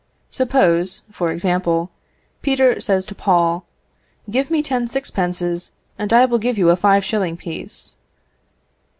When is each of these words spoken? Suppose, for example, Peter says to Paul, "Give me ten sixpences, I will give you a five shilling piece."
Suppose, 0.31 1.03
for 1.11 1.29
example, 1.31 1.91
Peter 2.41 2.79
says 2.79 3.05
to 3.05 3.13
Paul, 3.13 3.65
"Give 4.31 4.49
me 4.49 4.63
ten 4.63 4.87
sixpences, 4.87 5.73
I 5.99 6.25
will 6.25 6.39
give 6.39 6.57
you 6.57 6.71
a 6.71 6.75
five 6.75 7.05
shilling 7.05 7.37
piece." 7.37 7.93